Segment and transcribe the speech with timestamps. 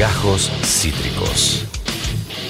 [0.00, 1.66] Gajos Cítricos.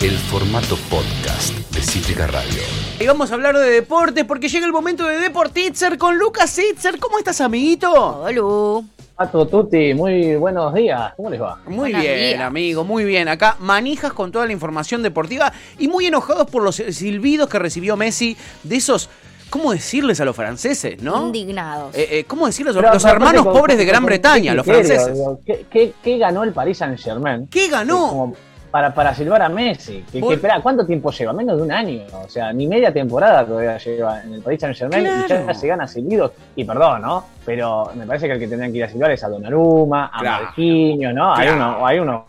[0.00, 2.62] El formato podcast de Cítrica Radio.
[3.00, 7.00] Y vamos a hablar de deportes porque llega el momento de Deportitzer con Lucas Itzer.
[7.00, 7.90] ¿Cómo estás, amiguito?
[8.20, 8.86] Hola.
[9.16, 11.12] Pato Tuti, muy buenos días.
[11.16, 11.58] ¿Cómo les va?
[11.66, 12.40] Muy Buenos bien, días.
[12.40, 13.26] amigo, muy bien.
[13.26, 17.96] Acá manijas con toda la información deportiva y muy enojados por los silbidos que recibió
[17.96, 19.10] Messi de esos,
[19.50, 21.26] ¿cómo decirles a los franceses, no?
[21.26, 21.94] Indignados.
[21.96, 25.12] Eh, eh, ¿Cómo decirles a los hermanos con- pobres de Gran con Bretaña, los franceses?
[25.12, 27.46] digo, ¿qué, qué, qué ganó el Paris Saint Germain?
[27.48, 28.32] ¿Qué ganó?
[28.70, 30.04] para, para silbar a Messi.
[30.06, 31.32] Que, que, Por- espera, ¿Cuánto tiempo lleva?
[31.32, 32.02] Menos de un año.
[32.24, 35.66] O sea, ni media temporada todavía lleva en el Paris Saint Germain y ya se
[35.66, 36.30] gana silbidos.
[36.54, 37.24] Y perdón, ¿no?
[37.44, 40.20] Pero me parece que el que tendrían que ir a silbar es a Donnarumma, a
[40.20, 40.44] Claro.
[40.44, 41.34] Marquinhos, ¿no?
[41.34, 42.26] Hay, uno, hay uno,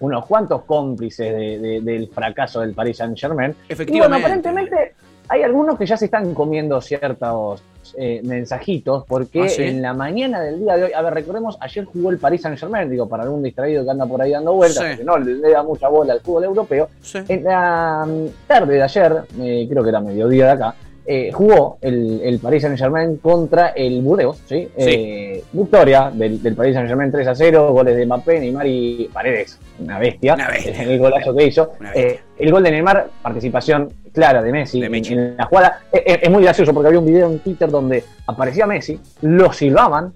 [0.00, 3.54] unos cuantos cómplices de- de- del fracaso del Paris Saint Germain.
[3.68, 3.94] Efectivamente.
[3.94, 4.94] Y bueno, aparentemente
[5.28, 7.62] hay algunos que ya se están comiendo ciertos
[7.96, 9.62] eh, mensajitos, porque ¿Ah, sí?
[9.62, 12.58] en la mañana del día de hoy, a ver, recordemos, ayer jugó el Paris Saint
[12.58, 14.98] Germain, digo, para algún distraído que anda por ahí dando vueltas, Sí.
[14.98, 17.18] que no le, da mucha bola al fútbol europeo, Sí.
[17.28, 20.74] en la mm, tarde de ayer, eh, creo que era mediodía de acá,
[21.06, 24.68] eh, jugó el, el Paris Saint Germain contra el Burdeos, ¿sí?
[24.76, 29.10] Eh, victoria del, del Paris Saint Germain 3 a 0, goles de Mbappé, Neymar y
[29.12, 30.82] Paredes, una bestia, Una bestia.
[30.82, 31.72] el golazo que hizo.
[31.94, 35.80] Eh, el gol de Neymar, participación clara de Messi De en- la jugada.
[35.92, 39.52] Eh, eh, Es, muy gracioso porque había un video en Twitter donde aparecía Messi, lo
[39.52, 40.12] silbaban,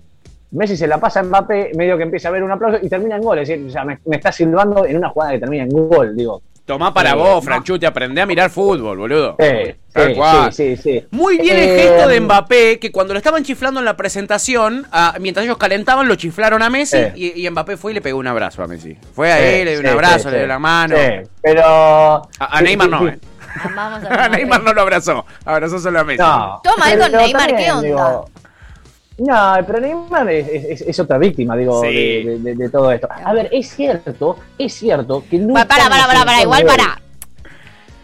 [0.52, 3.16] Messi se la pasa a Mbappé, medio que empieza a ver un aplauso y termina
[3.16, 3.38] en gol.
[3.40, 6.14] Es decir, o sea, me, me está silbando en una jugada que termina en gol,
[6.14, 6.40] digo.
[6.66, 7.42] Tomá para Eh, vos, no.
[7.42, 9.36] Franchute, aprendé a mirar fútbol, boludo.
[9.38, 10.52] Sí, Tal sí, cual.
[10.52, 11.06] sí, sí, sí.
[11.12, 14.84] Muy bien el Eh, gesto de Mbappé, que cuando lo estaban chiflando en la presentación,
[14.90, 17.12] ah, mientras ellos calentaban, lo chiflaron a Messi Eh.
[17.14, 18.96] y, y Mbappé fue y le pegó un abrazo a Messi.
[19.14, 20.48] Fue a Sí, él, le dio un sí, abrazo, sí, le dio sí.
[20.48, 20.96] la mano.
[20.96, 21.62] Sí, pero.
[21.64, 23.18] A, a Neymar no, Sí, eh.
[23.64, 26.20] Amamos A Neymar no lo abrazó, abrazó solo a Messi.
[26.20, 26.60] No.
[26.64, 27.86] Toma, ahí con Pero Neymar, también, ¿qué onda?
[27.86, 28.30] digo,
[29.18, 31.86] no, pero Neymar es, es- es otra víctima, digo, Sí.
[31.88, 33.08] de, de- de- de todo esto.
[33.10, 35.64] A ver, es cierto, es cierto que nunca.
[35.66, 37.00] Pa- Para, para, para, para, igual para.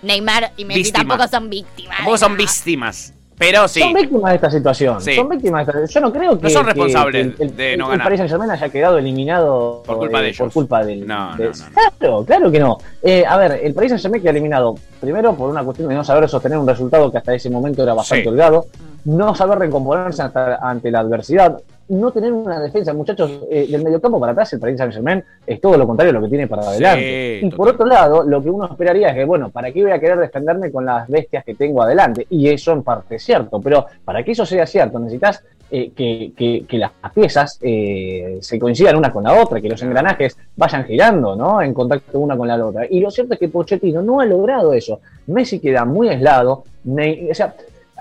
[0.02, 0.98] Neymar y Messi Víctima.
[1.16, 1.96] tampoco son víctimas.
[1.98, 3.80] Tampoco son víctimas, pero sí.
[3.80, 5.00] Son víctimas de esta situación.
[5.00, 5.14] Sí.
[5.14, 6.42] Son víctimas de esta Yo no creo que.
[6.44, 8.04] No son responsables que el, el- de no el ganar.
[8.06, 10.38] Paris Saint Germain haya quedado eliminado Por culpa de eh, ellos.
[10.38, 11.06] Por culpa del.
[11.06, 12.78] No, de- no, no, Claro, claro que no.
[13.02, 14.74] Eh, a ver, el Paris Saint Germain queda eliminado.
[15.00, 17.94] Primero por una cuestión de no saber sostener un resultado que hasta ese momento era
[17.94, 18.28] bastante Sí.
[18.28, 18.66] holgado.
[19.04, 21.58] No saber recomponerse hasta- ante la adversidad.
[21.88, 25.60] No tener una defensa, muchachos, eh, del mediocampo para atrás, el Paris Saint Germain es
[25.60, 27.02] todo lo contrario a lo que tiene para adelante.
[27.46, 29.98] y por otro lado, lo que uno esperaría es que, bueno, ¿para qué voy a
[29.98, 32.26] querer defenderme con las bestias que tengo adelante?
[32.30, 35.42] Y eso en parte es cierto, pero para que eso sea cierto, necesitas
[35.74, 39.82] eh, que, que- que las piezas eh, se coincidan una con la otra, que los
[39.82, 41.62] engranajes vayan girando, ¿no?
[41.62, 42.86] En contacto una con la otra.
[42.88, 45.00] Y lo cierto es que Pochettino no ha logrado eso.
[45.28, 47.54] Messi queda muy aislado, o sea,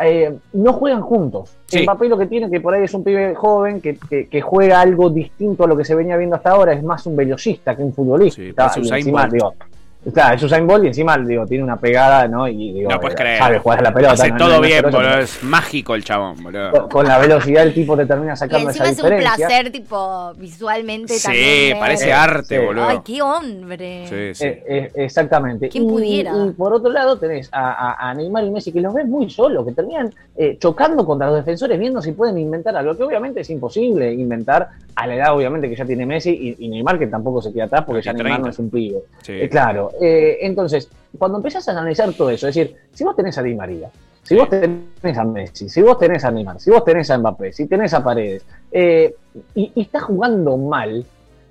[0.05, 1.55] eh, no juegan juntos.
[1.65, 1.83] Sí.
[1.83, 4.81] Mbappé lo que tiene que por ahí es un pibe joven que, que- que juega
[4.81, 7.83] algo distinto a lo que se venía viendo hasta ahora, es más un velocista que
[7.83, 8.41] un futbolista.
[8.41, 9.53] Sí, Y encima, digo,
[10.13, 12.47] Claro, es Usain Bolt y encima digo, tiene una pegada, ¿no?
[12.47, 13.37] Y digo, No puedes eh, creer.
[13.37, 14.13] sabe jugar a la pelota.
[14.13, 15.17] Hace no- todo no- no bien, boludo.
[15.19, 16.89] Es mágico el chabón, Con, boludo.
[16.89, 20.33] con la velocidad el tipo te termina Y sacando encima esa es un placer, tipo,
[20.37, 21.79] visualmente Sí, también.
[21.79, 22.13] parece ver.
[22.15, 22.65] arte, Sí.
[22.65, 22.85] boludo.
[22.87, 24.07] Ay, qué hombre.
[24.07, 24.45] Sí, sí.
[24.45, 25.69] Eh, eh, exactamente.
[25.69, 26.33] ¿Quién Y- pudiera?
[26.47, 29.29] Y, por otro lado tenés a, a- a Neymar y Messi que los ves muy
[29.29, 33.41] solos, que terminan eh, chocando contra los defensores, viendo si pueden inventar algo, que obviamente
[33.41, 37.07] es imposible inventar a la edad obviamente que ya tiene Messi y, y Neymar que
[37.07, 38.45] tampoco se queda atrás porque ya Neymar 30.
[38.47, 38.99] no es un pibe.
[39.21, 39.33] Sí.
[39.33, 39.49] Eh,
[39.99, 43.55] Eh, entonces, cuando empezás a analizar todo eso, es decir, si vos tenés a Di
[43.55, 43.89] María,
[44.23, 47.51] si vos tenés a Messi, si vos tenés a Neymar, si vos tenés a Mbappé,
[47.51, 49.15] si tenés a Paredes, eh,
[49.55, 51.05] y, y estás jugando mal,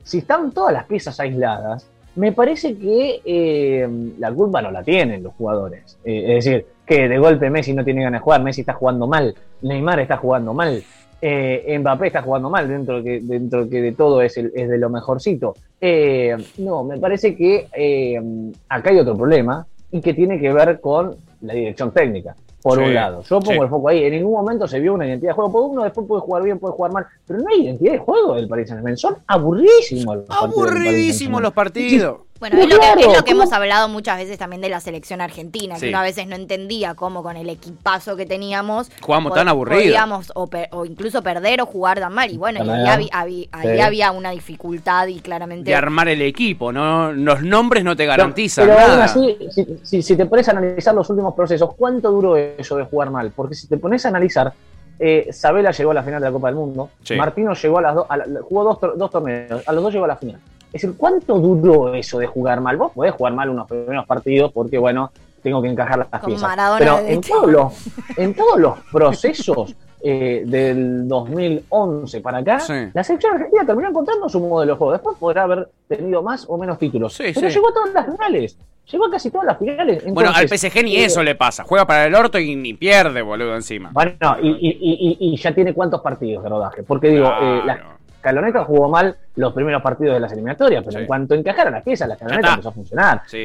[0.05, 1.87] si están todas las piezas aisladas,
[2.17, 5.99] me parece que eh, la culpa no la tienen los jugadores.
[6.05, 9.07] Eh, es decir, que de golpe Messi no tiene ganas de jugar, Messi está jugando
[9.07, 10.83] mal, Neymar está jugando mal,
[11.23, 14.69] eh, Mbappé está jugando mal, dentro de que, dentro que de todo es, el- es
[14.69, 15.55] de lo mejorcito.
[15.81, 18.21] Eh, no, me parece que eh,
[18.69, 22.35] acá hay otro problema y que tiene que ver con la dirección técnica.
[22.63, 23.59] Por Sí, un lado, yo pongo sí.
[23.63, 24.05] el foco ahí.
[24.05, 25.51] En ningún momento se vio una identidad de juego.
[25.51, 28.35] Porque uno después puede jugar bien, puede jugar mal, pero no hay identidad de juego
[28.35, 28.97] del Paris Saint-Germain.
[28.99, 32.17] Son aburridísimos los partidos Aburridísimos los partidos.
[32.41, 33.43] Bueno, es lo, que, es lo que ¿cómo?
[33.43, 35.83] hemos hablado muchas veces también de la selección argentina, Sí.
[35.83, 39.49] que uno a veces no entendía cómo con el equipazo que teníamos Jugamos po- tan
[39.49, 39.83] aburrido.
[39.83, 42.31] podíamos o, per- o incluso perder o jugar tan mal.
[42.31, 45.71] Y bueno, y ahí, había, ahí había una dificultad y claramente...
[45.71, 47.13] De armar el equipo, ¿no?
[47.13, 49.05] Los nombres no te garantizan pero aún nada.
[49.05, 52.85] así, si, si- si te pones a analizar los últimos procesos, ¿cuánto duró eso de
[52.85, 53.31] jugar mal?
[53.37, 54.51] Porque si te pones a analizar,
[54.99, 57.17] eh, Sabela llegó a la final de la Copa del Mundo, Sí.
[57.17, 59.93] Martino llegó a las dos, a la- jugó dos, tor- dos torneos, a los dos
[59.93, 60.41] llegó a la final.
[60.73, 62.77] Es decir, ¿cuánto duró eso de jugar mal?
[62.77, 65.11] Vos podés jugar mal unos primeros partidos porque, bueno,
[65.43, 66.49] tengo que encajar las Con piezas.
[66.49, 67.73] Maradona Pero en todos, los,
[68.17, 72.73] en todos los procesos eh, del 2011 para acá, Sí.
[72.95, 74.93] la selección argentina terminó encontrando su modelo de juego.
[74.93, 77.15] Después podrá haber tenido más o menos títulos.
[77.15, 77.55] Sí, pero sí.
[77.55, 78.57] llegó a todas las finales.
[78.91, 80.05] Llegó a casi todas las finales.
[80.13, 81.65] Bueno, al PSG ni eh, eso le pasa.
[81.65, 83.91] Juega para el orto y ni pierde, boludo, encima.
[83.93, 84.13] Bueno,
[84.43, 86.83] y, y- y- y- y ya tiene cuántos partidos de rodaje.
[86.83, 87.97] Porque digo, eh, la.
[88.21, 90.99] Caloneta jugó mal los primeros partidos de las eliminatorias, pero Sí.
[91.01, 92.27] en cuanto encajaron las piezas, la está.
[92.51, 93.23] empezó a funcionar.
[93.27, 93.45] Sí.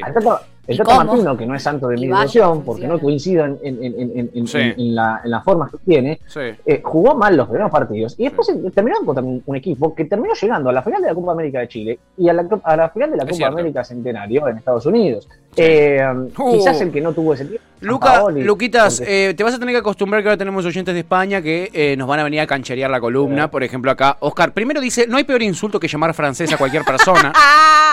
[0.68, 1.04] El Tata.
[1.04, 4.30] Martino, que no es santo de mi devoción, porque no coincido en, en- en- en-
[4.34, 4.58] en- Sí.
[4.58, 6.40] en- en la- en las formas que tiene, Sí.
[6.66, 10.34] eh, jugó mal los primeros partidos y después terminó contra un, un equipo que terminó
[10.34, 12.76] llegando a la final de la Copa América de Chile y a la, co- a
[12.76, 13.54] la final de la Es Copa cierto.
[13.60, 15.28] América Centenario en Estados Unidos.
[15.58, 16.02] Eh,
[16.38, 16.52] Uh.
[16.52, 17.64] Quizás el que no tuvo ese tiempo.
[17.82, 21.02] Luca, Luquitas, porque- eh, te vas a tener que acostumbrar que ahora tenemos oyentes de
[21.02, 23.52] España que eh, nos van a venir a cancherear la columna.
[23.52, 26.84] Por ejemplo, acá, Oscar, primero dice, no hay peor insulto que llamar francés a cualquier
[26.84, 27.32] persona.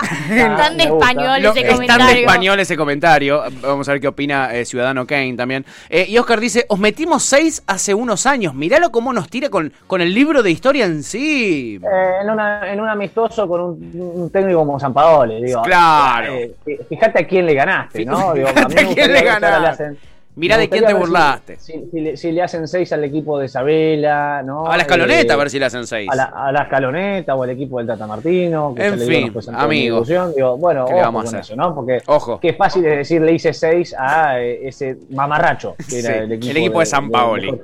[0.27, 2.05] Tan de español Lo- ese es tan comentario.
[2.07, 3.43] de español ese comentario.
[3.61, 5.65] Vamos a ver qué opina eh, Ciudadano Kane también.
[5.89, 8.53] Eh, y Oscar dice, os metimos seis hace unos años.
[8.53, 11.79] Miralo cómo nos tira con, con el libro de historia en sí.
[11.81, 15.61] Eh, en, una- en un amistoso con un, un técnico como San Paolo, digo.
[15.61, 16.33] Claro.
[16.33, 16.55] eh,
[16.89, 18.33] fíjate a quién le ganaste, ¿no?
[18.33, 19.83] Digo, Fíjate a mí me a quién gustaría le ver si ahora ganaste.
[19.83, 19.97] hacen-
[20.35, 21.59] Mirá me de quién te si- burlaste.
[21.59, 24.65] Si, si le, si le hacen seis al equipo de Isabela, ¿no?
[24.65, 26.09] A la escaloneta, Eh, a ver si le hacen seis.
[26.11, 28.73] a la, a la escaloneta o al equipo del Tata Martino.
[28.75, 30.03] Que En se le fin, toda amigo.
[30.03, 31.39] Digo, bueno, ¿Qué le ojo vamos a hacer?
[31.41, 31.75] eso, ¿no?
[31.75, 32.39] Porque Ojo.
[32.39, 36.51] qué fácil es decir, le hice seis a eh, ese mamarracho que era el equipo,
[36.51, 37.49] el equipo de San Paoli.
[37.49, 37.55] Es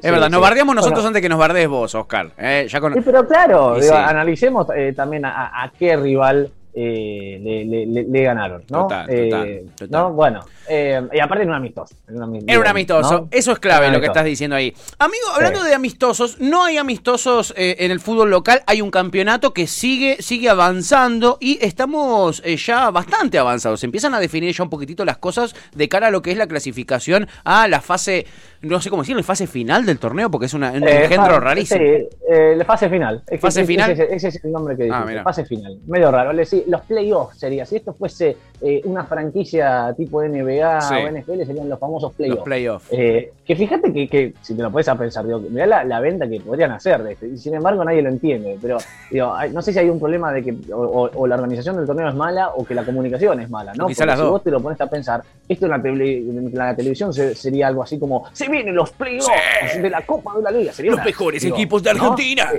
[0.00, 2.30] Sí, verdad, nos bardeamos nosotros Bueno, antes que nos bardees vos, Oscar.
[2.38, 2.94] Eh, ya con...
[3.04, 8.62] Pero claro, digo, analicemos eh, también a qué rival eh, le, le- le- le ganaron,
[8.68, 8.82] ¿no?
[8.82, 9.90] Total, Eh, total, total.
[9.90, 10.12] ¿no?
[10.12, 11.94] Bueno, eh, y aparte en un amistoso.
[12.08, 13.28] En un ami- Era un amistoso, ¿no?
[13.30, 14.72] eso es clave Era lo que estás diciendo ahí.
[14.98, 15.68] Amigo, hablando Sí.
[15.68, 20.18] de amistosos, no hay amistosos eh, en el fútbol local, hay un campeonato que sigue,
[20.20, 23.80] sigue avanzando y estamos eh, ya bastante avanzados.
[23.80, 26.36] Se empiezan a definir ya un poquitito las cosas de cara a lo que es
[26.36, 28.26] la clasificación a la fase,
[28.62, 31.80] no sé cómo decirlo, fase final del torneo, porque es una- un Eh, engendro rarísimo.
[31.80, 33.22] Sí, eh, la fase final.
[33.26, 33.90] Es ¿Fase final?
[33.92, 35.22] Ese, ese es el nombre que Ah, dijiste, mira.
[35.22, 35.78] fase final.
[35.86, 36.32] Medio raro.
[36.32, 37.64] Los playoffs sería.
[37.66, 40.94] Si esto fuese eh, una franquicia tipo NBA Sí.
[40.94, 42.42] o NFL, serían los famosos playoffs.
[42.42, 42.88] playoffs.
[42.90, 46.00] Eh, que fíjate que, que si te lo puedes a pensar, digo, mirá la, la
[46.00, 48.78] venta que podrían hacer de esto, y sin embargo nadie lo entiende, pero
[49.12, 51.76] digo, hay- no sé si hay un problema de que o, o- o la organización
[51.76, 53.84] del torneo es mala o que la comunicación es mala, ¿no?
[53.84, 54.30] Porque si dos.
[54.30, 57.68] vos te lo pones a pensar, esto en la, tele- en la televisión se- sería
[57.68, 60.98] algo así como, se vienen los playoffs de la Copa de la Liga, sería Los
[60.98, 62.02] una- mejores digo, equipos de ¿no?
[62.12, 62.50] Argentina.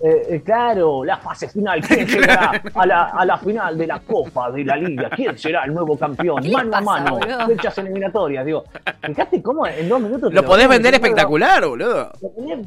[0.00, 1.80] Eh, eh, claro, la fase final.
[1.80, 5.08] ¿Quién llegará a la, a la final de la Copa de la Liga?
[5.08, 6.42] ¿Quién será el nuevo campeón?
[6.42, 7.46] ¿Qué le Mano a mano, boludo?
[7.46, 8.44] fechas eliminatorias.
[8.44, 8.64] Digo,
[9.02, 10.34] fíjate cómo en dos minutos.
[10.34, 12.10] Lo podés vender espectacular, boludo.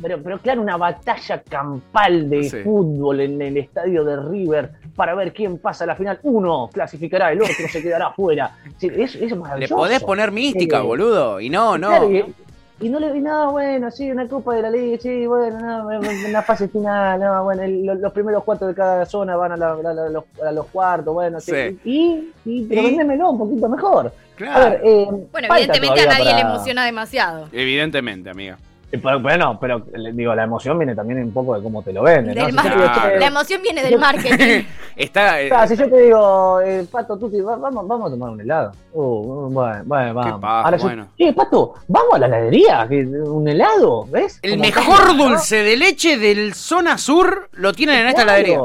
[0.01, 2.57] Pero, pero claro, una batalla campal de Sí.
[2.63, 6.19] fútbol en el estadio de River para ver quién pasa a la final.
[6.23, 8.51] Uno clasificará, el otro se quedará afuera.
[8.77, 9.75] Sí, es, es Le maravilloso.
[9.75, 11.39] podés poner mística, Eh, boludo.
[11.39, 11.89] Y no, no.
[11.89, 12.25] Claro, y,
[12.79, 15.91] y no le vi nada, bueno, sí, una Copa de la Liga, sí, bueno, no,
[15.91, 19.53] en la fase final, no, bueno, el- lo- los primeros cuatro de cada zona van
[19.53, 21.51] a, la- la- la- los, a los cuartos, bueno, sí.
[21.51, 21.79] Sí.
[21.85, 22.95] Y, y, pero Y-
[23.29, 24.13] un poquito mejor.
[24.35, 24.65] Claro.
[24.65, 27.47] A ver, eh, Bueno, evidentemente a nadie le emociona demasiado.
[27.51, 28.57] Evidentemente, amiga.
[28.89, 29.81] Eh, pero- Bueno, pero
[30.13, 32.35] digo, la emoción viene también un poco de cómo te lo venden.
[32.35, 33.19] yo te Claro.
[33.19, 34.63] La emoción viene del marketing.
[34.95, 35.41] Está.
[35.41, 38.71] eh, Ah, si yo te digo, eh, Pato, tú vamos, vamos a tomar un helado.
[38.93, 40.41] Uh, bueno, bueno, vamos.
[40.41, 41.07] paja, Ahora yo, bueno.
[41.17, 42.87] "Che, Pato, vamos a la heladería,
[43.25, 44.39] un helado, ¿ves?
[44.41, 48.59] el Como mejor dulce de leche del zona sur lo tienen en esta heladería.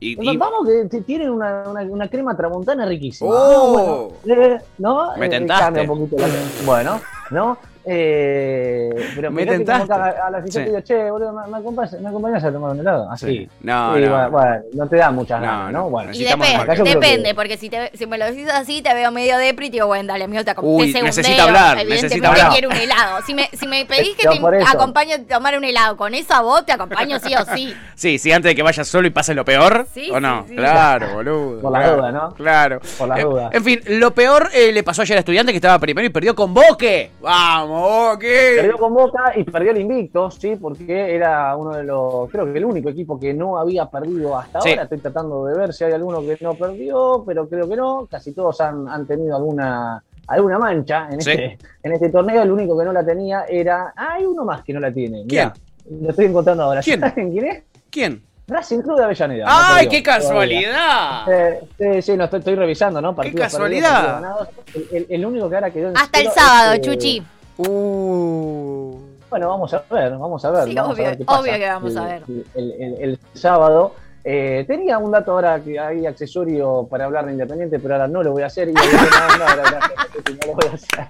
[0.00, 3.30] Y, y- Vamos, que tienen una, una, una crema tramontana riquísima.
[3.32, 4.12] Oh.
[4.24, 5.16] Bueno, eh, ¿no?
[5.16, 5.80] Me Eh, tentaste.
[5.80, 6.26] un poquito la-
[6.66, 7.00] Bueno,
[7.30, 7.56] ¿no?
[7.86, 9.86] Eh, pero Me fíjate tentaste.
[9.88, 10.48] cómo caga a la Sí.
[10.52, 10.58] sí.
[10.58, 13.10] te digo, che, boludo, ¿me, me acompañas, ¿me acompañas a tomar un helado?
[13.10, 13.26] Así.
[13.26, 13.48] Sí.
[13.60, 14.10] No, Y no.
[14.10, 15.78] bueno, bueno, no te da muchas No, ganas, no.
[15.84, 15.90] ¿no?
[15.90, 19.10] Bueno, Y depende, que- depende, porque si, te, si me lo decís así, te veo
[19.10, 21.04] medio depri y digo, bueno, dale, amigo, te Uy, acompaño.
[21.04, 22.52] necesita hablar, Evidentemente necesita hablar.
[22.52, 23.22] quiero un helado.
[23.26, 26.64] Si me, si me pedís que te acompañe a tomar un helado con esa voz,
[26.66, 27.74] te acompaño sí o sí.
[27.94, 29.86] Sí, sí, antes de que vayas solo y pase lo peor.
[29.94, 30.42] Sí, ¿O no?
[30.42, 30.56] sí, sí.
[30.56, 31.60] Claro, boludo.
[31.60, 32.34] Por la duda, ¿no?
[32.34, 32.80] Claro.
[32.98, 33.50] Por las Eh, dudas.
[33.54, 36.34] En fin, lo peor eh, le pasó ayer a estudiante que estaba primero y perdió
[36.34, 37.12] con Boque.
[37.20, 38.54] ¡Vamos, Boque!
[38.56, 42.58] Perdió con Boca y perdió el invicto, sí, porque era uno de los, creo que
[42.58, 44.70] el único equipo que no había perdido hasta Sí.
[44.70, 44.82] ahora.
[44.84, 48.06] Estoy tratando de ver si hay alguno que no perdió, pero creo que no.
[48.10, 51.30] Casi todos han, han tenido alguna alguna mancha en Sí.
[51.32, 52.42] este, en este torneo.
[52.42, 53.92] El único que no la tenía era.
[53.96, 55.24] Ah, hay uno más que no la tiene.
[55.24, 55.52] Mirá,
[56.00, 56.80] lo estoy encontrando ahora.
[56.80, 57.00] ¿Quién?
[57.00, 57.62] ¿Saben quién es?
[57.90, 58.22] ¿Quién?
[58.46, 59.46] Racing Club de Avellaneda.
[59.48, 61.26] ¡Ay, qué casualidad!
[61.32, 63.14] Eh, sí, sí, no, estoy, estoy revisando, ¿no?
[63.14, 63.88] Partidos casualidad!
[63.90, 64.90] perdidos, partidos ganados.
[64.92, 67.22] El, el- el único que ahora quedó en Hasta el sábado, es, eh, Chuchi.
[67.56, 68.98] Uh.
[69.30, 70.64] Bueno, vamos a ver, vamos a ver.
[70.64, 71.40] Sí, vamos obvio, a ver qué pasa.
[71.40, 72.22] obvio que vamos a ver.
[72.54, 73.94] El, el- el sábado,
[74.26, 78.22] Eh, tenía un dato ahora que hay accesorio para hablar de Independiente, pero ahora no
[78.22, 78.70] lo voy a hacer.
[78.70, 81.08] Y no, no, no, no lo voy a hacer.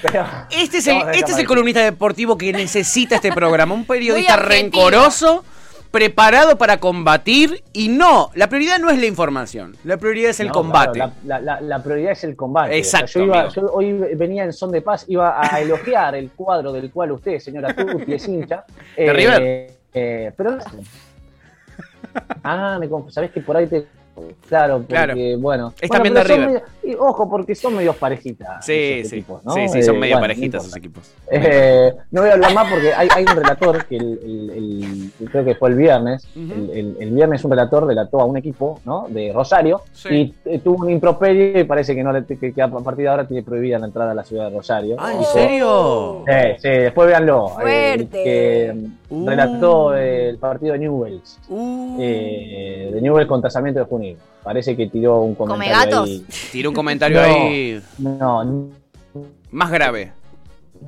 [0.00, 3.74] Pero, este es el, este es el columnista deportivo que necesita este programa.
[3.74, 5.44] Un periodista rencoroso,
[5.90, 7.62] preparado para combatir.
[7.72, 9.76] Y no, la prioridad no es la información.
[9.84, 10.92] La prioridad es el No, combate.
[10.98, 12.76] claro, la, la- la- la prioridad es el combate.
[12.76, 13.54] Exacto, O sea, yo, iba- amigo.
[13.54, 17.38] yo hoy venía en son de paz, iba a elogiar el cuadro del cual usted,
[17.38, 18.64] señora Tuti, es hincha.
[18.96, 19.70] ¿De River?
[19.94, 20.58] eh, pero
[22.42, 23.86] Ah, me sabés que por ahí te.
[24.48, 25.14] Claro, porque, Claro.
[25.38, 25.72] bueno.
[25.80, 26.46] Es Bueno, también de River.
[26.46, 28.64] medio- y ojo, porque son medios parejitas.
[28.64, 29.16] sí, sí.
[29.16, 29.52] equipos, ¿no?
[29.52, 31.12] sí, sí, son Eh, medio bueno, parejitas no esos equipos.
[31.30, 35.12] Eh, no voy a hablar más porque hay, hay un relator que el, el- el-
[35.20, 36.26] el- creo que fue el viernes.
[36.36, 39.06] El, el- el viernes un relator relató a un equipo ¿no?
[39.08, 40.08] de Rosario Sí.
[40.14, 43.08] y eh, tuvo un improperio y parece que, no le, que, que a partir de
[43.08, 44.96] ahora tiene prohibida la entrada a la ciudad de Rosario.
[44.98, 46.24] Ah, ¿en serio?
[46.26, 47.48] Sí, sí, después véanlo.
[47.48, 48.20] Fuerte.
[48.20, 49.26] Eh, que mm, Uh.
[49.26, 51.38] relató el partido de Newells.
[51.48, 54.18] Uh, eh, de Newells contra Sarmiento de Junín.
[54.42, 56.08] Parece que tiró un ¿Come comentario gatos?
[56.08, 56.26] ahí.
[56.52, 57.24] tiró un comentario No.
[57.26, 58.68] ahí No,
[59.50, 60.12] más grave.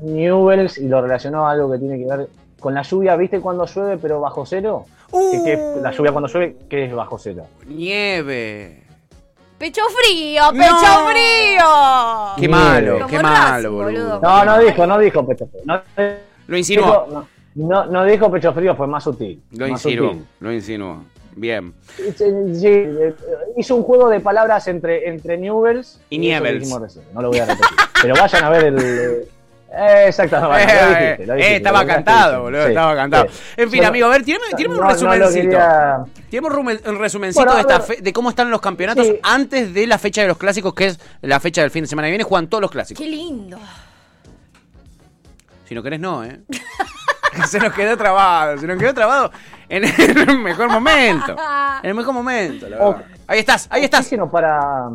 [0.02, 2.28] Newells y lo relacionó a algo que tiene que ver
[2.60, 3.16] con la lluvia.
[3.16, 4.86] ¿Viste cuando llueve pero bajo cero?
[5.10, 7.44] Que- que Uh, la lluvia cuando llueve, que es bajo cero.
[7.66, 8.84] Nieve.
[9.58, 11.08] Pecho frío, pecho No.
[11.08, 12.36] frío.
[12.38, 14.20] Qué malo, Como qué malo, boludo.
[14.22, 15.62] No, no dijo, no dijo pecho frío.
[15.66, 15.80] No,
[16.46, 16.84] Lo insinuó.
[16.86, 17.26] dijo, no,
[17.84, 19.42] no, no dijo pecho frío, fue más sutil.
[19.50, 20.10] Lo más insinuó.
[20.12, 20.26] sutil.
[20.40, 21.04] Lo insinuó.
[21.36, 21.72] Bien.
[21.96, 22.74] Sí,
[23.56, 26.70] hizo un juego de palabras entre, entre Newells Y Nievels.
[26.80, 27.76] recién, No lo voy a repetir.
[28.02, 28.78] Pero vayan a ver el.
[29.72, 30.72] eh, exactamente.
[30.72, 33.26] Eh, lo dijiste, lo eh, estaba cantado, boludo, sí, estaba cantado.
[33.56, 35.32] En fin, amigo, a ver, tirame, tirame un no, no resumencito.
[35.42, 37.86] quería- Tirame un, resumencito Bueno, de, esta ver.
[37.96, 39.18] fe- de cómo están los campeonatos Sí.
[39.22, 42.08] antes de la fecha de los clásicos, que es la fecha del fin de semana
[42.08, 42.24] que viene.
[42.24, 43.02] Juegan todos los clásicos.
[43.02, 43.58] Qué lindo.
[45.68, 46.40] Si no querés, no, ¿eh?
[47.46, 49.30] se nos quedó trabado, se nos quedó trabado
[49.68, 51.36] en el mejor momento.
[51.82, 53.04] En el mejor momento, la verdad.
[53.26, 54.00] Ahí estás, ahí estás.
[54.00, 54.90] Oxígeno para.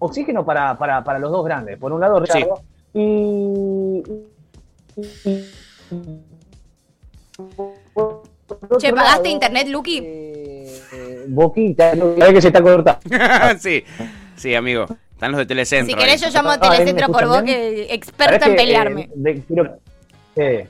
[0.00, 1.78] Oxígeno para, para, para los dos grandes.
[1.78, 2.32] Por un lado, Sí.
[2.32, 2.62] Richardo.
[2.94, 4.02] Y.
[5.24, 5.44] y-
[7.94, 9.98] por otro Che, ¿pagaste lado, internet, Luqui?
[10.02, 13.00] eh, eh, Boquita, sabés que se está cortando.
[13.58, 13.84] sí,
[14.36, 14.86] sí, amigo.
[15.12, 15.94] Están los de Telecentro.
[15.96, 16.30] Si querés, ahí.
[16.30, 19.02] yo llamo a Ah, ¿ahí me Telecentro por vos, que experta en que, pelearme.
[19.02, 19.78] eh, de- quiero-
[20.36, 20.68] eh,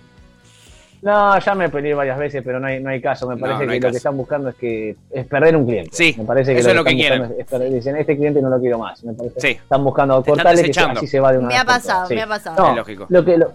[1.03, 3.29] no, ya me peleé varias veces, pero no hay, no hay caso.
[3.29, 3.91] Me parece no que lo caso.
[3.93, 5.91] que están buscando es que es perder un cliente.
[5.93, 7.35] Sí, me parece que eso es lo que quieren.
[7.39, 9.03] es perder- dicen, este cliente no lo quiero más.
[9.05, 9.41] Me parece.
[9.41, 9.49] Sí.
[9.49, 12.07] Están buscando cortarle que así se va de una Me vez ha pasado.
[12.09, 12.15] Sí.
[12.15, 12.57] me ha pasado.
[12.63, 13.07] No, Es lógico.
[13.09, 13.53] Lo que, lo,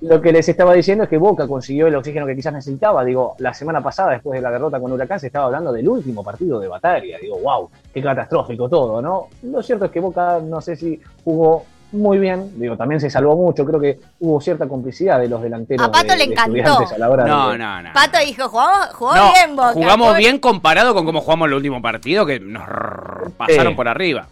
[0.00, 3.04] lo que les estaba diciendo es que Boca consiguió el oxígeno que quizás necesitaba.
[3.04, 6.22] Digo, la semana pasada, después de la derrota con Huracán, se estaba hablando del último
[6.24, 7.18] partido de Bataglia.
[7.18, 9.28] Digo, wow, qué catastrófico todo, ¿no?
[9.44, 11.64] Lo cierto es que Boca, no sé si jugó
[11.94, 12.50] muy bien.
[12.60, 13.64] Digo, también se salvó mucho.
[13.64, 15.86] Creo que hubo cierta complicidad de los delanteros.
[15.86, 16.56] A Pato de- le de encantó.
[16.56, 17.92] Estudiantes a la hora No, de- no, no.
[17.92, 19.72] Pato dijo, jugamos, jugó No, bien, Boca.
[19.72, 22.62] jugamos bien comparado con cómo jugamos el último partido, que nos
[23.36, 24.26] pasaron por arriba.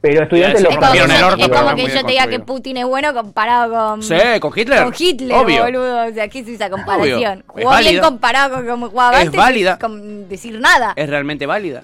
[0.00, 2.26] Pero Estudiantes Es lo Es rompieron el orto, es como que bien yo te diga
[2.28, 2.38] que.
[2.38, 4.84] Putin es bueno comparado con, Sí, con Hitler.
[4.84, 5.62] con Hitler, Obvio.
[5.64, 6.06] boludo.
[6.06, 7.38] O sea, ¿qué es esa comparación?
[7.38, 8.02] Es Jugó bien válida.
[8.02, 9.78] comparado con cómo jugaba Es antes, válida.
[9.78, 10.92] con decir nada.
[10.94, 11.82] Es realmente válida.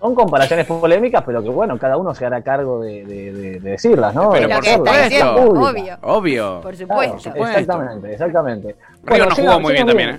[0.00, 3.70] Son comparaciones polémicas, pero que bueno, cada uno se hará cargo de, de- de- de
[3.70, 4.30] decirlas, ¿no?
[4.30, 5.34] Pero De por que pública.
[5.34, 5.98] obvio.
[6.00, 6.60] Obvio.
[6.62, 7.18] Por Claro, supuesto.
[7.20, 7.58] supuesto.
[7.58, 8.68] exactamente, exactamente.
[8.68, 10.18] River Bueno, no llega- jugó muy bien también, ¿eh?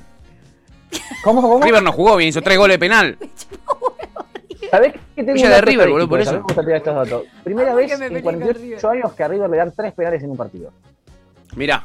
[1.23, 1.63] ¿Cómo, cómo?
[1.65, 3.17] River no jugó bien, hizo tres goles de penal.
[4.69, 6.33] ¿Sabés qué tengo Villa de River, boludo, por eso.
[6.33, 7.23] Me gusta tirar estos datos.
[7.43, 10.23] Primera vez que en peleé con 48 años que a River le dan tres penales
[10.23, 10.71] en un partido.
[11.55, 11.83] Mirá.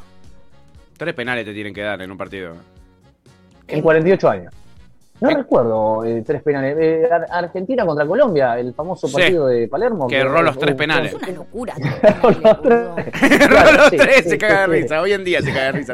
[0.97, 2.53] Tres penales te tienen que dar en un partido.
[3.67, 4.53] En 48 años.
[5.19, 5.35] No Eh.
[5.35, 6.77] recuerdo eh, tres penales.
[6.79, 9.13] Eh, Ar- Argentina contra Colombia, el famoso Sí.
[9.15, 10.07] partido de Palermo.
[10.07, 11.13] Que erró los tres penales.
[11.13, 11.73] Es una locura.
[12.43, 12.87] Los tres.
[13.41, 14.81] Erró los sí, tres, sí, se caga de sí, sí.
[14.83, 15.01] risa.
[15.01, 15.93] Hoy en día se caga de risa.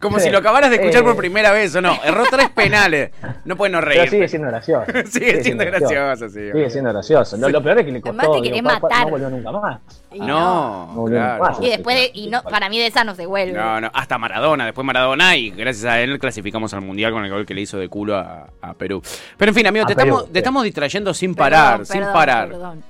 [0.00, 0.24] Como Sí.
[0.24, 1.04] si lo acabaras de escuchar Eh.
[1.04, 1.96] por primera vez o no.
[2.04, 3.10] Erró tres penales.
[3.44, 4.08] No puede no Pero reír.
[4.10, 4.84] sigue siendo gracioso.
[5.06, 6.50] Sigue siendo gracioso, sí.
[6.52, 7.36] Sigue siendo gracioso.
[7.36, 8.40] Lo, lo peor es que le Además costó.
[8.40, 9.04] te querés digo, pa- pa- matar.
[9.04, 9.80] no volvió nunca más.
[10.12, 11.42] Y No, No, nunca claro.
[11.44, 11.60] más.
[11.60, 13.52] Y después, de- y no, para mí de esa no se vuelve.
[13.52, 17.30] No, no, hasta Maradona, después Maradona y gracias a él clasificamos al Mundial con el
[17.30, 19.02] gol que le hizo de culo a, a Perú.
[19.36, 20.32] Pero en fin, amigo, A te, Perú, estamos, sí.
[20.32, 22.48] te estamos distrayendo sin Perdón, parar, sin parar.
[22.48, 22.82] perdón.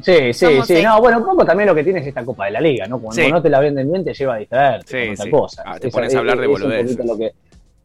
[0.00, 0.80] Sí, sí, Somos sí.
[0.82, 3.00] No, bueno, un poco también lo que tiene es esta Copa de la Liga, ¿no?
[3.00, 3.30] Cuando Sí.
[3.32, 5.30] no te la venden bien, te lleva a distraerte Sí, con otra sí.
[5.30, 5.62] cosa.
[5.66, 7.04] Ah, te pones a hablar de boludeces.
[7.04, 7.32] Lo que,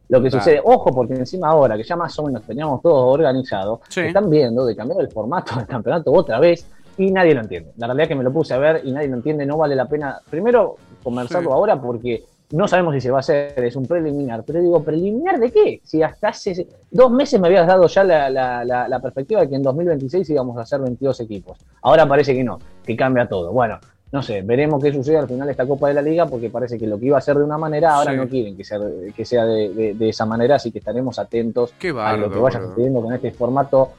[0.09, 0.43] lo que Claro.
[0.43, 0.61] sucede.
[0.63, 4.01] Ojo, porque encima ahora, que ya más o menos teníamos todo organizado, Sí.
[4.01, 6.67] están viendo de cambiar el formato del campeonato otra vez
[6.99, 7.71] y nadie lo entiende.
[7.77, 9.75] La realidad es que me lo puse a ver y nadie lo entiende, no vale
[9.75, 10.19] la pena.
[10.29, 11.53] Primero, conversarlo Sí.
[11.55, 14.43] ahora porque no sabemos si se va a hacer, es un preliminar.
[14.45, 15.81] Pero digo, ¿preliminar de qué?
[15.83, 19.49] Si hasta hace dos meses me habías dado ya la, la- la- la perspectiva de
[19.49, 21.57] que en 2026 íbamos a hacer 22 equipos.
[21.81, 23.51] Ahora parece que no, que cambia todo.
[23.51, 23.79] Bueno,
[24.11, 26.77] no sé, veremos qué sucede al final de esta Copa de la Liga, porque parece
[26.77, 28.17] que lo que iba a ser de una manera, ahora Sí.
[28.17, 28.79] no quieren que sea,
[29.15, 32.61] que sea de, de- de esa manera, así que estaremos atentos a lo que vaya
[32.61, 33.89] sucediendo con este formato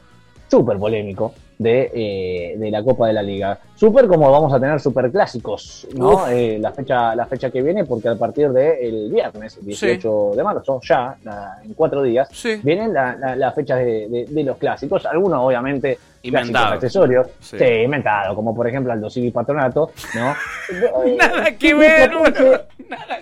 [0.49, 3.59] súper polémico de, eh, de la Copa de la Liga.
[3.77, 6.27] Súper como vamos a tener super clásicos, ¿no?
[6.29, 10.81] Eh, la, fecha, la fecha que viene, porque a partir del viernes, 18 de marzo,
[10.83, 12.61] ya la- en cuatro días, Sí.
[12.63, 16.73] vienen las la, las fechas de, de- de los clásicos, algunos obviamente clásicos Inventado.
[16.75, 17.59] accesorios, Sí.
[17.59, 17.65] sí.
[17.85, 20.35] inventado, como por ejemplo Aldo Civi Patronato, ¿no?
[21.19, 22.63] Nada que ver, boludo.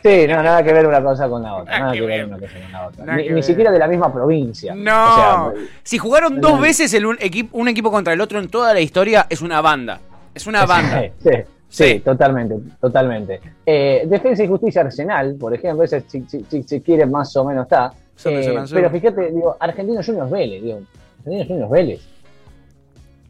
[0.03, 2.25] Sí, no, nada que ver una cosa con la otra, Nada nada que que ver
[2.27, 3.05] una cosa con la otra.
[3.05, 4.75] Nada Ni, siquiera de la misma provincia.
[4.75, 5.13] No.
[5.13, 8.49] O sea, si jugaron dos veces el un, equipo, un equipo contra el otro en
[8.49, 10.01] toda la historia, es una banda.
[10.35, 11.11] Es una banda.
[11.23, 11.31] Sí,
[11.69, 13.41] sí, totalmente, totalmente.
[13.67, 16.25] Eh, Defensa y Justicia Arsenal, por ejemplo, ese si,
[16.63, 17.93] si, quiere más o menos está.
[18.25, 20.81] Eh, pero fíjate, digo, Argentinos Juniors Vélez, digo,
[21.19, 22.01] Argentinos Juniors Vélez.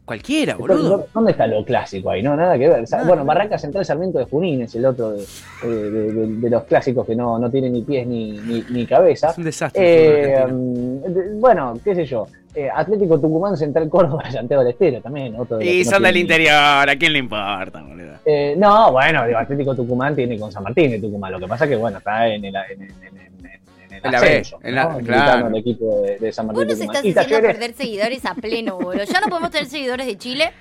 [0.05, 1.07] Cualquiera, boludo.
[1.13, 2.21] ¿Dónde está lo clásico ahí?
[2.21, 2.83] No, nada que ver.
[2.83, 3.23] O sea, Nada bueno.
[3.25, 5.23] Barranca Central Sarmiento de Junín es el otro de,
[5.63, 8.85] de- de- de- de los clásicos que no, no tiene ni pies ni, ni, ni
[8.85, 9.29] cabeza.
[9.29, 9.81] Es un desastre.
[9.83, 12.27] Eh, de- bueno, qué sé yo.
[12.55, 15.35] Eh, Atlético Tucumán, Central Córdoba, Santiago del Estero también.
[15.39, 16.53] Otro de los y no son del interior,
[16.89, 18.13] ¿a quién le importa, boludo?
[18.25, 21.31] Eh, no, bueno, digo, Atlético Tucumán tiene con San Martín de Tucumán.
[21.31, 23.59] Lo que pasa que, bueno, está en el, en el, en en el
[24.03, 24.97] En la B, ascenso, en la- ¿no?
[24.99, 25.47] claro.
[25.47, 28.33] El equipo de, de San Martín Vos de nos estás haciendo Talleres, perder seguidores a
[28.35, 29.03] pleno, boludo.
[29.03, 30.51] Ya no podemos tener seguidores de Chile.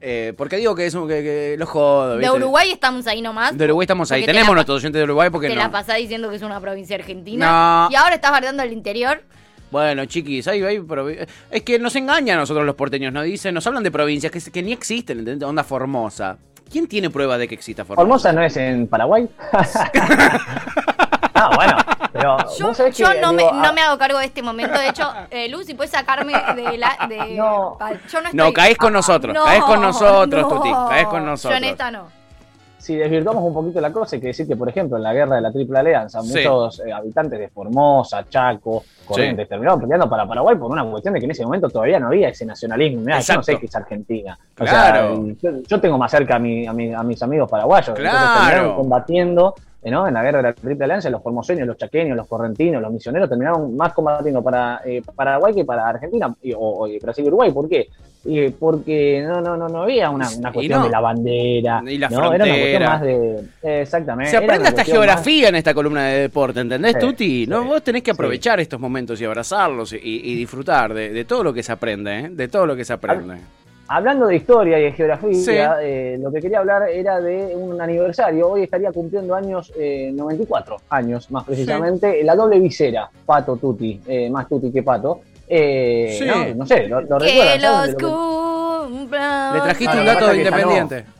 [0.00, 2.36] Eh, porque digo que es un, que, que los jodo, De ¿viste?
[2.36, 3.56] Uruguay estamos ahí nomás.
[3.58, 4.20] De Uruguay estamos ahí.
[4.20, 5.60] Te Tenemos la- nuestros oyentes de Uruguay porque Te no.
[5.62, 7.86] la pasás diciendo que es una provincia argentina.
[7.88, 7.92] No.
[7.92, 9.22] Y ahora estás bardeando el interior.
[9.70, 13.52] Bueno, chiquis, hay, hay provi- es que nos engañan a nosotros los porteños, nos dicen,
[13.54, 15.46] nos hablan de provincias que, que ni existen, ¿entendés?
[15.46, 16.38] Onda Formosa.
[16.70, 18.02] ¿Quién tiene prueba de que exista Formosa?
[18.02, 19.28] Formosa no es en Paraguay.
[21.34, 21.76] ah, bueno,
[22.20, 24.26] pero Yo, vos sabés yo que, no, digo, me, no ah, me hago cargo de
[24.26, 24.78] este momento.
[24.78, 26.96] De hecho, eh, Lucy, puedes sacarme de la.
[27.08, 27.76] De, No.
[27.80, 30.48] Ah, Yo no, caes con nosotros, No, caes con nosotros, no.
[30.48, 31.58] Tuti, caes con Yo nosotros.
[31.58, 32.08] en esta no.
[32.78, 35.36] si desvirtuamos un poquito la cosa, hay que decir que, por ejemplo, en la guerra
[35.36, 36.38] de la Triple Alianza, Sí.
[36.38, 41.20] muchos eh, habitantes de Formosa, Chaco, Corrientes, terminaron peleando para Paraguay por una cuestión de
[41.20, 43.02] que en ese momento todavía no había ese nacionalismo.
[43.02, 44.38] Mirá, yo no sé qué es Argentina.
[44.58, 45.16] O Claro.
[45.16, 47.88] sea, yo, yo tengo más cerca a, mi- a, mi- a mis amigos paraguayos.
[47.88, 48.40] Entonces Claro.
[48.40, 50.06] terminaron combatiendo ¿no?
[50.08, 53.28] en la guerra de la Triple Alianza, los formoseños, los chaqueños, los correntinos, los misioneros
[53.28, 57.52] terminaron más combatiendo para eh, Paraguay que para Argentina y- o, o Brasil y Uruguay.
[57.52, 57.88] ¿Por qué?
[58.24, 60.84] Y porque no, no, no, no había una, una cuestión no.
[60.86, 61.82] de la bandera.
[61.86, 62.32] Y la ¿no?
[62.34, 63.34] Era una cuestión más de.
[63.62, 64.30] eh, exactamente.
[64.30, 67.46] Se aprende hasta más- geografía en esta columna de deporte, ¿entendés, Sí, Tuti?
[67.46, 67.62] ¿No?
[67.62, 68.16] sí, Vos tenés que sí.
[68.16, 72.18] aprovechar estos momentos y abrazarlos y, y disfrutar de, de todo lo que se aprende,
[72.18, 72.28] ¿eh?
[72.30, 73.36] De todo lo que se aprende.
[73.90, 75.52] Hablando de historia y de geografía, Sí.
[75.82, 78.50] eh, lo que quería hablar era de un aniversario.
[78.50, 82.22] Hoy estaría cumpliendo años, eh, 94 años más precisamente.
[82.22, 85.20] La doble visera, Pato Tuti, eh, más Tuti que Pato.
[85.48, 86.26] Eh, Sí.
[86.26, 89.16] no, no sé, lo, lo Que recuerdan, ¿saben los lo que-.
[89.54, 91.17] Le trajiste Ah, un dato de no.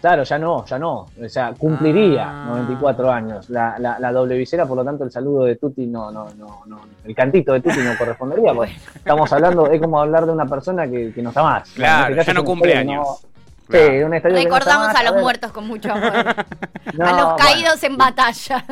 [0.00, 1.06] Claro, ya no, ya no.
[1.22, 2.44] O sea, cumpliría Ah.
[2.50, 6.10] 94 años la, la, la doble visera, por lo tanto el saludo de Tuti no,
[6.12, 10.24] no, no, no, el cantito de Tuti no correspondería, porque estamos hablando, es como hablar
[10.26, 11.68] de una persona que, que no está más.
[11.70, 13.06] Claro, este caso ya no cumple años.
[13.06, 13.28] no-
[13.68, 13.86] Claro.
[13.86, 16.12] Sí, un estadio que no está Recordamos más, a los muertos con mucho amor.
[16.94, 17.36] no, a los bueno.
[17.36, 18.64] caídos en batalla.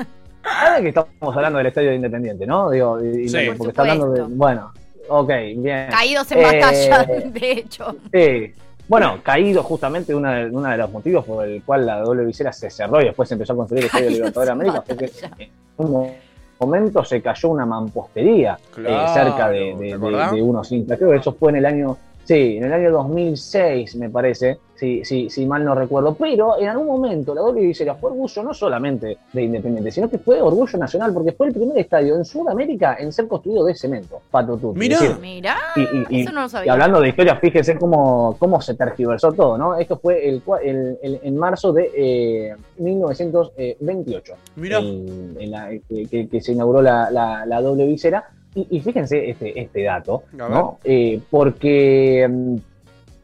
[0.43, 2.71] Ahora que estamos hablando del estadio de Independiente, ¿no?
[2.71, 3.37] Digo, y- Sí.
[3.49, 4.23] porque Por está hablando de.
[4.23, 4.73] Bueno,
[5.09, 5.89] ok, bien.
[5.91, 7.97] Caídos en Eh, batalla, de hecho.
[8.11, 8.53] Sí.
[8.88, 12.53] Bueno, caído justamente uno de, uno de los motivos por el cual la doble visera
[12.53, 15.05] se cerró y después se empezó a construir el Estadio Libertadores de América fue que
[15.38, 16.12] en un
[16.61, 20.33] momento se cayó una mampostería eh, cerca de, ¿te de- de- acordás?
[20.33, 20.99] de unos hinchas.
[20.99, 21.96] Creo que eso fue en el año,
[22.27, 26.15] sí, en el año 2006 me parece, si, si, si mal no recuerdo.
[26.15, 30.19] Pero en algún momento la doble visera fue orgullo no solamente de Independiente, sino que
[30.19, 34.21] fue orgullo nacional porque fue el primer estadio en Sudamérica en ser construido de cemento.
[34.31, 34.79] Pato Tutti.
[34.79, 34.99] Mirá.
[35.01, 36.73] Decir, Mirá, y, y- y- eso no lo y sabía.
[36.73, 39.77] hablando de historia, fíjense cómo, cómo se tergiversó todo, ¿no?
[39.79, 44.79] Esto fue el, cua- el- el- en marzo de eh, 1928, Mirá.
[44.79, 48.25] el- en la- que, que- que se inauguró la, la- la doble visera.
[48.57, 50.79] Y, y fíjense este, este dato, ¿no?
[50.83, 52.57] Eh, porque mm,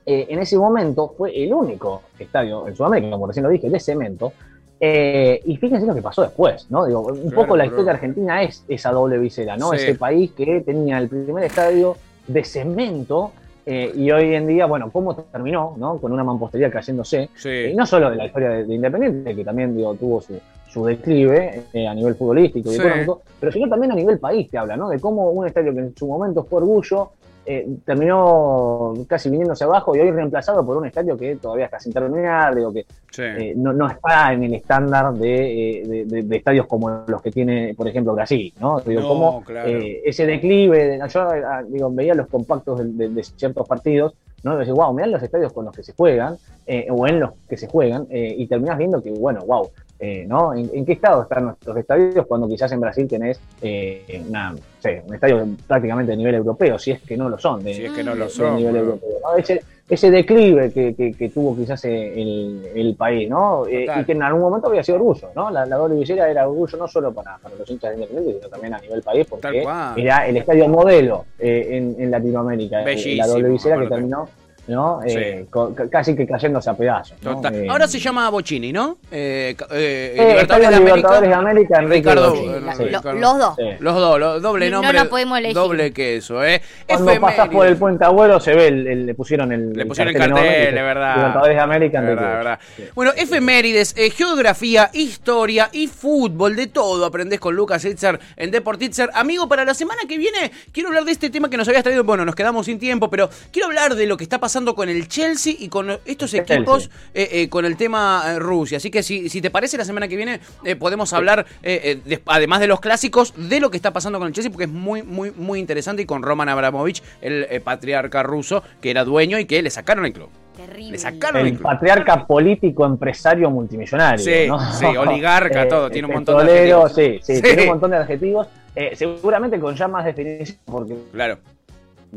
[0.05, 3.81] eh, en ese momento fue el único estadio en Sudamérica, como recién lo dije, de
[3.81, 4.33] cemento.
[4.79, 6.85] Eh, y fíjense lo que pasó después, ¿no?
[6.85, 9.71] Digo, un Claro, poco la historia argentina es esa doble visera, ¿no?
[9.71, 9.77] Sí.
[9.77, 13.33] Ese país que tenía el primer estadio de cemento
[13.67, 15.99] eh, y hoy en día, bueno, ¿cómo terminó, no?
[15.99, 17.25] Con una mampostería cayéndose.
[17.35, 17.75] Y Sí.
[17.77, 21.65] no solo de la historia de, de Independiente, que también digo, tuvo su, su declive
[21.73, 22.81] eh, a nivel futbolístico y Sí.
[22.81, 24.89] económico, pero sino también a nivel país te habla, ¿no?
[24.89, 27.11] De cómo un estadio que en su momento fue orgullo,
[27.45, 31.93] eh, terminó casi viniéndose abajo y hoy reemplazado por un estadio que todavía está sin
[31.93, 33.23] terminar, digo que Sí.
[33.23, 37.21] eh, no, no está en el estándar de, eh, de- de- de estadios como los
[37.21, 38.81] que tiene, por ejemplo, Brasil, ¿no?
[38.81, 39.69] Digo, No, como claro.
[39.69, 41.29] eh, ese declive, de- yo
[41.69, 44.57] digo, veía los compactos de, ciertos partidos, ¿no?
[44.57, 47.57] Decís, wow, mirá los estadios con los que se juegan, eh, o en los que
[47.57, 49.69] se juegan, y terminás viendo que, bueno, wow,
[50.05, 50.53] eh, ¿no?
[50.53, 55.01] ¿En, en qué estado están nuestros estadios cuando quizás en Brasil tenés eh, una, sé,
[55.07, 57.93] un estadio prácticamente de nivel europeo, si es que no lo son, de, Si es
[57.93, 58.57] que no lo son.
[58.57, 58.85] nivel boludo.
[58.95, 59.37] europeo, ¿no?
[59.39, 63.65] Ese, ese declive que, que- que tuvo quizás el, el país, ¿no?
[63.69, 65.51] Eh, y que en algún momento había sido orgullo, ¿no?
[65.51, 68.49] La, la doble visera era orgullo no solo para, para los hinchas de Independiente, sino
[68.51, 69.63] también a nivel país, porque
[69.97, 72.81] era el estadio modelo eh, en, en Latinoamérica.
[72.83, 74.29] eh, Bellísimo, la doble visera que terminó,
[74.69, 75.01] ¿no?
[75.05, 75.89] Eh, Sí.
[75.91, 77.17] casi que cayéndose a pedazos.
[77.23, 77.37] ¿no?
[77.37, 77.55] Total.
[77.55, 78.99] Eh, Ahora se llama Bochini, ¿no?
[79.11, 81.39] Eh, eh, eh, Libertadores, de de América.
[81.39, 82.47] América, Enrique Ricardo, sí.
[82.47, 83.55] lo- los dos.
[83.57, 83.65] Sí.
[83.81, 84.93] Los dos, los- doble No nombre.
[84.99, 85.55] la podemos elegir.
[85.57, 86.63] Doble queso, ¿eh?
[86.87, 87.53] Cuando pasás Efemérides.
[87.57, 90.29] por el Puente Agüero se ve, el, el- le pusieron el, Le pusieron el que
[90.29, 91.17] cartel, dice es verdad.
[91.17, 92.59] Libertadores de América, Enrique verdad, verdad.
[92.77, 92.85] Sí.
[92.95, 99.11] Bueno, efemérides, eh, geografía, historia y fútbol, de todo aprendés con Lucas Itzer en Deportitzer.
[99.15, 102.05] Amigo, para la semana que viene quiero hablar de este tema que nos habías traído.
[102.05, 105.09] Bueno, nos quedamos sin tiempo, pero quiero hablar de lo que está pasando con el
[105.09, 108.77] Chelsea y con estos equipos eh, eh, con el tema eh, Rusia.
[108.77, 112.61] Así que si, si te parece, la semana que viene eh, podemos hablar, de- además
[112.61, 115.31] de los clásicos, de lo que está pasando con el Chelsea, porque es muy, muy,
[115.33, 116.03] muy interesante.
[116.03, 120.05] Y con Roman Abramovich, el eh, patriarca ruso, que era dueño y que le sacaron
[120.05, 120.29] el club.
[120.57, 120.93] Terrible.
[120.93, 121.63] Le sacaron el El club.
[121.63, 124.23] patriarca político, empresario, multimillonario.
[124.23, 124.73] Sí, ¿no?
[124.75, 126.95] sí, oligarca, todo, tiene un montón de adjetivos.
[126.95, 127.43] Sí, sí, Sí.
[127.43, 128.47] tiene un montón de adjetivos.
[128.75, 131.39] Eh, seguramente con ya más definición, porque Claro.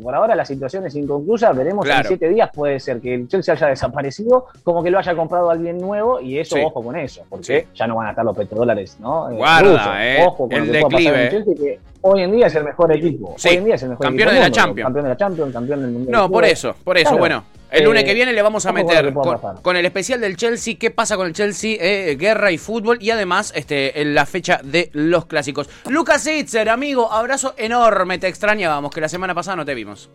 [0.01, 1.51] Por ahora la situación es inconclusa.
[1.53, 2.01] Veremos Claro.
[2.01, 2.49] en siete días.
[2.53, 6.37] Puede ser que el Chelsea haya desaparecido, como que lo haya comprado alguien nuevo, y
[6.39, 6.61] eso, Sí.
[6.65, 7.67] ojo con eso, porque Sí.
[7.75, 9.29] ya no van a estar los petrodólares, ¿no?
[9.31, 9.87] Eh, Guarda, rusos.
[9.99, 11.23] eh, Ojo con el lo que pueda pasar en declive.
[11.23, 13.33] el Chelsea, que hoy en día es el mejor equipo.
[13.37, 13.49] Sí.
[13.49, 14.85] Hoy en día es el mejor Campeón equipo de la mundo, Champions.
[14.85, 16.11] Campeón de la Champions, campeón del Mundial.
[16.11, 17.03] No, por eso, por eso.
[17.09, 17.17] Claro.
[17.19, 20.37] Bueno, el lunes Eh, que viene le vamos a meter con, con el especial del
[20.37, 24.25] Chelsea, qué pasa con el Chelsea, eh, guerra y fútbol, y además este, en la
[24.25, 25.69] fecha de los clásicos.
[25.89, 30.09] Lucas Itzer, amigo, abrazo enorme, te extrañábamos, que la semana pasada no te vimos.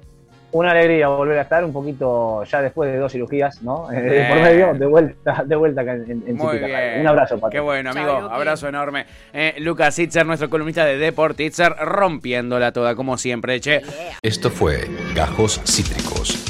[0.53, 3.87] Una alegría volver a estar un poquito ya después de dos cirugías, ¿no?
[3.93, 4.29] Eh, Bien.
[4.29, 7.01] por medio, de vuelta, de vuelta acá en, en Muy bien.
[7.03, 7.53] Un abrazo, Pato.
[7.53, 8.11] Qué bueno, amigo.
[8.11, 9.07] Abrazo enorme.
[9.33, 13.81] Eh, Lucas Itzer, nuestro columnista de Deport Itzer, rompiéndola toda, como siempre, che.
[14.23, 16.50] Esto fue Gajos Cítricos.